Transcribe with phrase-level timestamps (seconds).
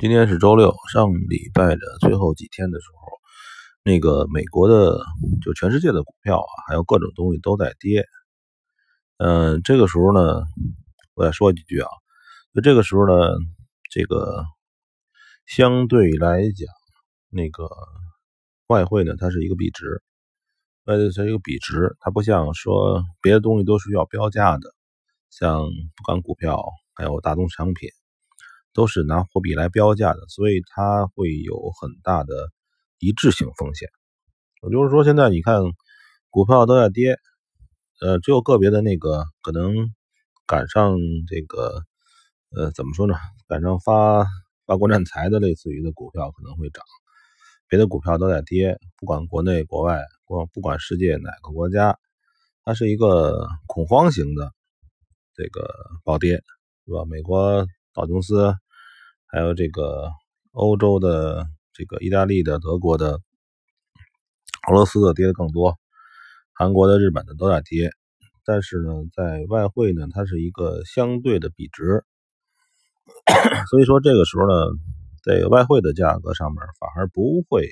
[0.00, 3.18] 今天是周六，上礼拜的最后几天的时候，
[3.84, 4.98] 那个美国的
[5.42, 8.06] 就全世界的股票啊，还有各种东西都在跌。
[9.18, 10.44] 嗯，这个时候呢，
[11.12, 11.88] 我再说几句啊。
[12.54, 13.12] 就这个时候呢，
[13.90, 14.42] 这个
[15.44, 16.66] 相对来讲，
[17.28, 17.68] 那个
[18.68, 20.02] 外汇呢，它是一个币值，
[20.86, 24.74] 呃，它是一个币值，它不像说别的东西都是要标价的，
[25.28, 25.60] 像
[25.94, 26.64] 不管股票
[26.94, 27.90] 还有大宗商品。
[28.72, 32.50] 都是拿货币来标价的，所以它会有很大的
[32.98, 33.88] 一致性风险。
[34.62, 35.60] 也就是说，现在你看
[36.28, 37.18] 股票都在跌，
[38.00, 39.74] 呃，只有个别的那个可能
[40.46, 41.82] 赶上这个，
[42.50, 43.14] 呃，怎么说呢？
[43.48, 44.26] 赶上发
[44.66, 46.84] 发国难财的类似于的股票可能会涨，
[47.68, 48.78] 别的股票都在跌。
[48.98, 51.98] 不管国内国外，不不管世界哪个国家，
[52.64, 54.52] 它是一个恐慌型的
[55.34, 55.68] 这个
[56.04, 56.42] 暴跌，
[56.86, 57.04] 是吧？
[57.04, 57.66] 美国。
[57.92, 58.54] 道琼斯，
[59.26, 60.10] 还有这个
[60.52, 63.20] 欧洲的、这个意大利的、德国的、
[64.68, 65.76] 俄罗斯的跌的更多，
[66.54, 67.90] 韩国的、日本的都在跌。
[68.44, 72.04] 但是呢，在外汇呢，它是一个相对的比值，
[73.70, 74.54] 所以说这个时候呢，
[75.24, 77.68] 在外汇的价格上面反而不会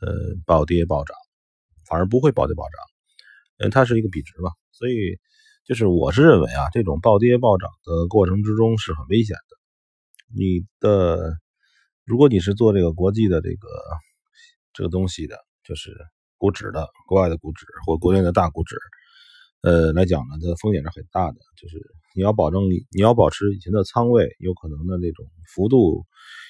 [0.00, 0.12] 呃
[0.44, 1.16] 暴跌暴涨，
[1.88, 2.72] 反而不会暴跌暴涨，
[3.58, 5.20] 因为它是一个比值嘛，所以。
[5.64, 9.56] 就是我是认为啊，这种暴跌暴涨的过程之中是很危险的。
[10.34, 11.36] 你的，
[12.04, 13.68] 如果你是做这个国际的这个
[14.72, 15.96] 这个东西的，就是
[16.36, 18.76] 股指的，国外的股指或国内的大股指，
[19.62, 21.36] 呃，来讲呢，它的风险是很大的。
[21.56, 21.80] 就是
[22.16, 26.06] 你要保证你你要保持以前的仓位，有可能的那种幅度，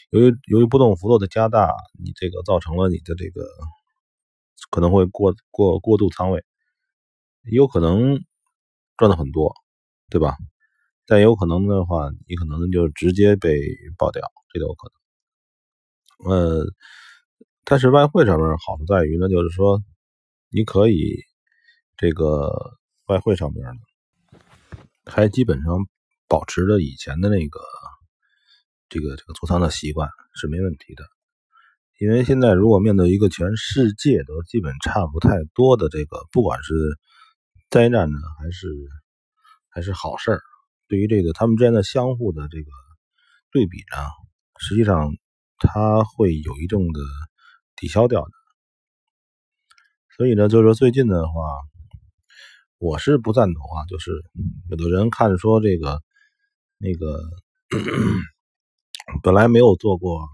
[0.09, 1.71] 由于由于波动幅度的加大，
[2.03, 3.47] 你这个造成了你的这个
[4.71, 6.43] 可能会过过过度仓位，
[7.43, 8.25] 有可能。
[9.03, 9.53] 赚的很多，
[10.11, 10.37] 对吧？
[11.07, 13.59] 但有可能的话，你可能就直接被
[13.99, 14.23] 爆掉，
[14.53, 14.93] 这都有可
[16.21, 16.33] 能。
[16.33, 16.67] 呃，
[17.65, 19.83] 但是外汇上面好处在于呢，就是说
[20.51, 21.25] 你可以
[21.97, 24.39] 这个外汇上面呢，
[25.05, 25.79] 还基本上
[26.29, 27.59] 保持着以前的那个
[28.89, 31.03] 这个这个做仓的习惯是没问题的。
[31.99, 36.73] 因为现在如果面对一个全世界都基本差不太多的这个，不管是。
[37.73, 38.69] 灾难呢，还是
[39.73, 40.41] 还是好事儿？
[40.89, 42.71] 对于这个他们之间的相互的这个
[43.51, 43.97] 对比呢，
[44.59, 45.11] 实际上
[45.59, 47.01] 它会有一定的
[47.77, 48.31] 抵消掉的。
[50.17, 51.33] 所以呢，就是说最近的话，
[52.77, 53.87] 我是不赞同啊。
[53.89, 54.11] 就是
[54.69, 56.03] 有的人看说这个
[56.77, 57.19] 那个
[59.23, 60.29] 本来没有做过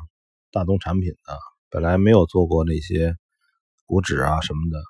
[0.50, 1.38] 大宗产品的，
[1.70, 3.14] 本来没有做过那些
[3.86, 4.82] 股指啊什么的。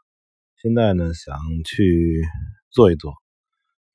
[0.63, 2.25] 现在呢，想去
[2.71, 3.13] 做一做，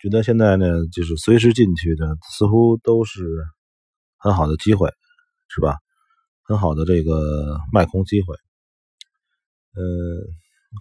[0.04, 3.24] 觉得现在呢，就是随时进去的，似乎都是
[4.18, 4.90] 很好的机会，
[5.48, 5.78] 是吧？
[6.44, 8.36] 很好的这个卖空机会。
[9.76, 9.82] 嗯，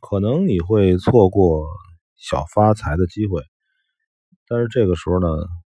[0.02, 1.68] 可能你会错过
[2.16, 3.44] 小发财的机会，
[4.48, 5.28] 但是这个时候呢，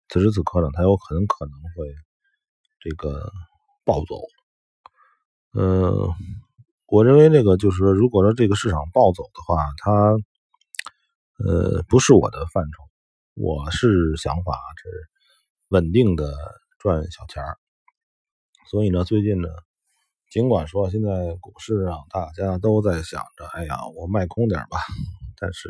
[0.10, 1.86] 此时此刻呢，它有可能可能会
[2.80, 3.32] 这个
[3.84, 4.16] 暴走。
[5.54, 6.10] 嗯。
[6.88, 10.16] 我认为这个就是说，如果说这个市场暴走的话，它
[11.44, 12.85] 呃不是我的范畴。
[13.36, 14.90] 我是想法是
[15.68, 16.34] 稳定的
[16.80, 17.58] 赚小钱儿。
[18.70, 19.50] 所以呢，最近呢，
[20.32, 24.80] 尽管说现在股市上大家都在想着，哎呀，我卖空点吧，
[25.38, 25.70] 但是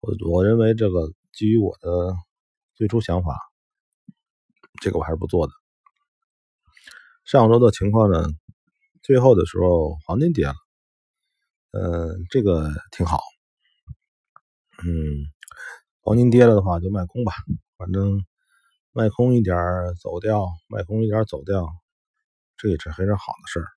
[0.00, 2.14] 我我认为这个基于我的
[2.74, 3.36] 最初想法，
[4.80, 5.52] 这个我还是不做的。
[7.24, 8.24] 上周的情况呢？
[9.02, 10.54] 最后的时候，黄金跌了，
[11.72, 13.18] 嗯，这个挺好，
[14.84, 15.26] 嗯，
[16.04, 17.32] 黄金跌了的话就卖空吧，
[17.78, 18.26] 反正
[18.90, 19.56] 卖空一点
[20.02, 21.68] 走掉，卖空一点走掉，
[22.56, 23.68] 这也是非常好的事儿。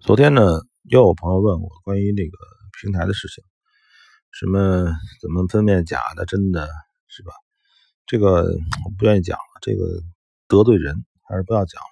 [0.00, 0.42] 昨天呢，
[0.82, 2.36] 又有朋友问我关于那个
[2.78, 3.42] 平台的事情，
[4.32, 4.84] 什么
[5.22, 6.68] 怎么分辨假的真的，
[7.08, 7.32] 是吧？
[8.04, 8.42] 这个
[8.84, 9.86] 我不愿意讲了，这个
[10.46, 11.88] 得罪人，还是不要讲了。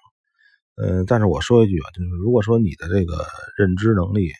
[0.75, 3.25] 嗯，但是我说一句啊，就是如果说你的这个
[3.57, 4.31] 认知能力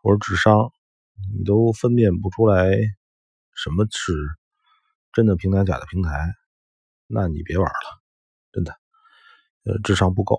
[0.00, 0.70] 或者智商，
[1.36, 2.70] 你都分辨不出来
[3.54, 4.12] 什么是
[5.12, 6.34] 真的平台、假的平台，
[7.06, 8.02] 那你别玩了，
[8.52, 8.74] 真的，
[9.64, 10.38] 呃，智商不够，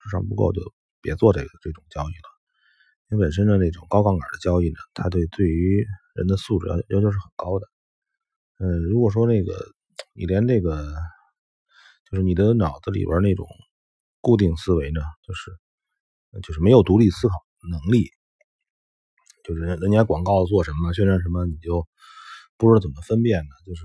[0.00, 0.60] 智商不够就
[1.00, 2.28] 别做这个这种交易了。
[3.10, 7.66] 因为本身的那种高杠杆的交易呢，它对对于人的素质要要求是很高的。
[8.58, 9.54] 嗯，如果说那个
[10.12, 10.94] 你连这个
[12.10, 13.46] 就是你的脑子里边那种。
[14.22, 15.50] 固定思维呢，就是
[16.42, 17.34] 就是没有独立思考
[17.70, 18.10] 能力，
[19.44, 21.86] 就是人人家广告做什么，宣传什么，你就
[22.56, 23.50] 不知道怎么分辨呢？
[23.66, 23.82] 就是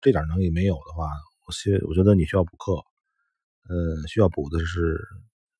[0.00, 1.08] 这点能力没有的话，
[1.46, 2.72] 我需我觉得你需要补课，
[3.68, 5.00] 呃，需要补的是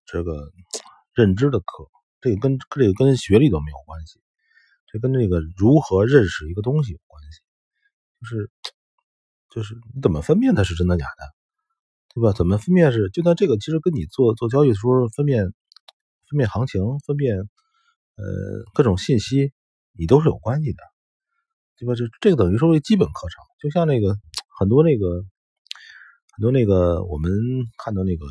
[0.05, 0.51] 这个
[1.15, 1.89] 认知的课，
[2.21, 4.21] 这个跟这个跟学历都没有关系，
[4.87, 7.41] 这跟这个如何认识一个东西有关系，
[8.21, 8.51] 就是
[9.51, 11.35] 就是你怎么分辨它是真的假的，
[12.15, 12.33] 对吧？
[12.33, 15.45] 怎么分辨是就那这个其实跟你做做交易的时候分辨
[16.29, 17.49] 分辨行情、分辨
[18.17, 18.25] 呃
[18.75, 19.53] 各种信息，
[19.93, 20.79] 你都是有关系的，
[21.79, 21.95] 对吧？
[21.95, 24.17] 这这个等于说是基本课程，就像那个
[24.59, 25.25] 很多那个。
[26.39, 27.33] 很多那个我们
[27.83, 28.27] 看到那个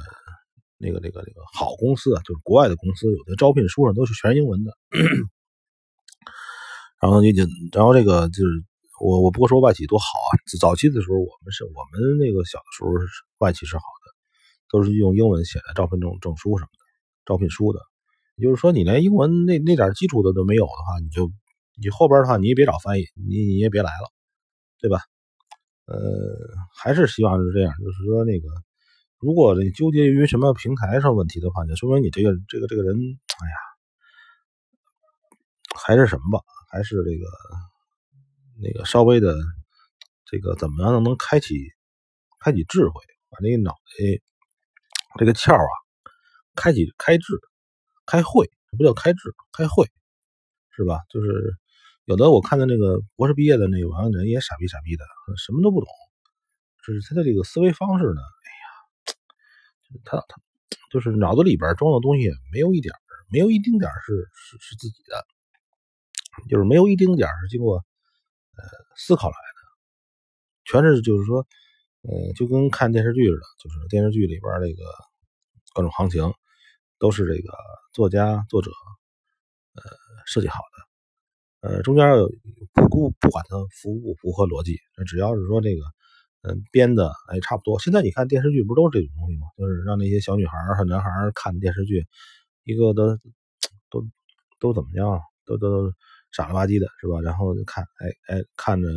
[0.77, 4.77] 那个那个那个好公司啊，就是国外的公司，有的招聘书上都是全英文的。
[7.01, 8.63] 然后你就，然后这个就是
[9.01, 12.91] 我我不说外企多好啊，早期的时候我们是我们那个小的时候
[13.39, 14.13] 外企是好的，
[14.69, 16.85] 都是用英文写的招聘证证书什么的，
[17.25, 17.79] 招聘书的。
[18.41, 21.31] 就是说，你连英文那那点基础的都没有的话，你就
[21.81, 24.11] 你后边的话你也别找翻译，你你也别来了，
[24.79, 24.99] 对吧？
[25.85, 25.97] 呃，
[26.75, 28.47] 还是希望是这样，就是说那个，
[29.19, 33.55] 如果你纠结于什么平台上问题的话，就说明你这个这个这个人，哎呀，
[35.77, 37.25] 还是什么吧，还是这个
[38.61, 39.35] 那个稍微的
[40.25, 41.55] 这个怎么样能开启
[42.39, 42.93] 开启智慧，
[43.29, 44.21] 把那个脑袋
[45.19, 45.75] 这个窍啊，
[46.55, 47.23] 开启开智
[48.05, 49.89] 开会，不叫开智开会，
[50.71, 51.01] 是吧？
[51.09, 51.57] 就是。
[52.07, 55.03] 有的我看的那个博士毕业的那个王人也傻逼傻逼的，
[55.37, 55.87] 什么都不懂，
[56.85, 58.67] 就是他的这个思维方式呢，哎呀，
[60.05, 60.39] 他他
[60.91, 62.93] 就是脑子里边装的东西没有一点
[63.31, 65.25] 没有一丁点是是是自己的，
[66.47, 68.63] 就是没有一丁点是经过呃
[68.95, 69.59] 思考来的，
[70.65, 71.39] 全是就是说，
[72.03, 74.83] 呃，就跟看电视剧似的，就是电视剧里边这个
[75.73, 76.21] 各种行情
[77.05, 77.53] 都是这个
[77.93, 78.71] 作家作者
[79.75, 79.83] 呃
[80.25, 80.57] 设计好
[81.61, 81.69] 的。
[81.69, 82.27] 呃，中间有
[82.73, 85.83] 不顾不管它符不符合逻辑，只要是说这个，
[86.41, 87.79] 嗯，编的哎差不多。
[87.79, 89.45] 现在你看电视剧不都是这种东西吗？
[89.55, 92.07] 就是让那些小女孩和男孩看电视剧，
[92.63, 93.15] 一个都
[93.91, 94.03] 都
[94.59, 95.21] 都怎么样？
[95.45, 95.93] 都都
[96.31, 97.21] 傻了吧唧的，是吧？
[97.21, 98.87] 然后就看，哎哎，看着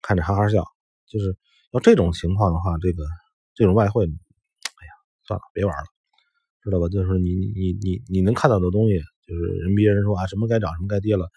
[0.00, 0.64] 看着哈哈笑。
[1.06, 1.36] 就是
[1.72, 3.04] 要这种情况的话，这个
[3.54, 4.92] 这种外汇，哎呀，
[5.26, 5.84] 算了，别玩了，
[6.62, 6.88] 知道吧？
[6.88, 11.28] 就是你你你你你能看到的东西，就是人别人说啊，什么该涨，什么该跌了。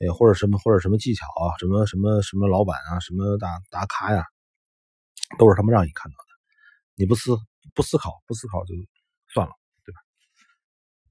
[0.00, 4.24] 哎，或者什么，或者什么技巧啊，什么什么什么老板啊，什么打打卡呀，
[5.38, 6.30] 都是他们让你看到的。
[6.96, 7.36] 你不思
[7.74, 8.74] 不思考，不思考就